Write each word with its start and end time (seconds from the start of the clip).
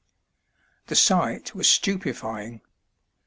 The 0.87 0.95
sight 0.95 1.53
was 1.53 1.69
stupefying. 1.69 2.61